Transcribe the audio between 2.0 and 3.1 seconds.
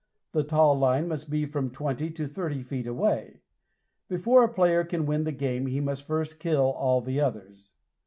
to thirty feet